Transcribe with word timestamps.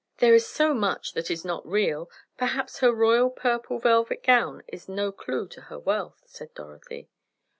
"There 0.17 0.33
is 0.33 0.47
so 0.47 0.73
much 0.73 1.13
that 1.13 1.29
is 1.29 1.45
not 1.45 1.63
real, 1.63 2.09
perhaps 2.35 2.79
her 2.79 2.91
royal 2.91 3.29
purple 3.29 3.77
velvet 3.77 4.23
gown 4.23 4.63
is 4.67 4.89
no 4.89 5.11
clue 5.11 5.47
to 5.49 5.61
her 5.69 5.77
wealth," 5.77 6.23
said 6.25 6.55
Dorothy. 6.55 7.11